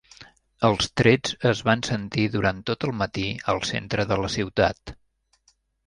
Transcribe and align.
Els 0.69 0.87
trets 1.01 1.35
es 1.51 1.61
van 1.67 1.85
sentir 1.89 2.25
durant 2.37 2.65
tot 2.73 2.89
el 2.91 2.97
matí 3.05 3.29
al 3.55 3.65
centre 3.75 4.11
de 4.15 4.23
la 4.27 4.37
ciutat. 4.41 4.99